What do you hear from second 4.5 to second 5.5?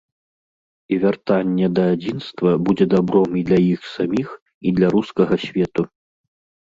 і для рускага